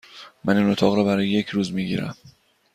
من 0.43 0.57
این 0.57 0.69
اتاق 0.69 0.95
را 0.95 1.03
برای 1.03 1.27
یک 1.27 1.49
روز 1.49 1.73
می 1.73 1.85
گیرم. 1.87 2.15